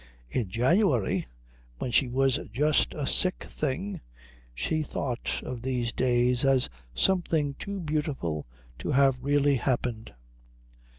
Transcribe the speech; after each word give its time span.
In 0.31 0.49
January, 0.49 1.27
when 1.77 1.91
she 1.91 2.07
was 2.07 2.39
just 2.51 2.95
a 2.95 3.05
sick 3.05 3.43
thing, 3.43 4.01
she 4.55 4.81
thought 4.81 5.39
of 5.43 5.61
these 5.61 5.93
days 5.93 6.43
as 6.43 6.71
something 6.95 7.53
too 7.53 7.79
beautiful 7.79 8.47
to 8.79 8.93
have 8.93 9.21
really 9.23 9.57
happened. 9.57 10.15